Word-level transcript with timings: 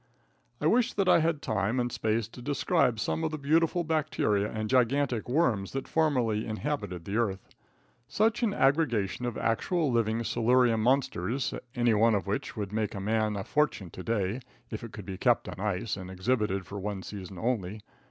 I 0.59 0.65
wish 0.65 0.93
that 0.93 1.07
I 1.07 1.19
had 1.19 1.43
time 1.43 1.79
and 1.79 1.91
space 1.91 2.27
to 2.29 2.41
describe 2.41 2.99
some 2.99 3.23
of 3.23 3.29
the 3.29 3.37
beautiful 3.37 3.83
bacteria 3.83 4.51
and 4.51 4.67
gigantic 4.67 5.29
worms 5.29 5.73
that 5.73 5.87
formerly 5.87 6.47
inhabited 6.47 7.05
the 7.05 7.17
earth. 7.17 7.47
Such 8.07 8.41
an 8.41 8.51
aggregation 8.51 9.27
of 9.27 9.37
actual, 9.37 9.91
living 9.91 10.23
Silurian 10.23 10.79
monsters, 10.79 11.53
any 11.75 11.93
one 11.93 12.15
of 12.15 12.25
which 12.25 12.57
would 12.57 12.73
make 12.73 12.95
a 12.95 12.99
man 12.99 13.35
a 13.35 13.43
fortune 13.43 13.91
to 13.91 14.01
day, 14.01 14.39
if 14.71 14.83
it 14.83 14.91
could 14.91 15.05
be 15.05 15.19
kept 15.19 15.47
on 15.47 15.59
ice 15.59 15.95
and 15.95 16.09
exhibited 16.09 16.65
for 16.65 16.79
one 16.79 17.03
season 17.03 17.37
only. 17.37 17.81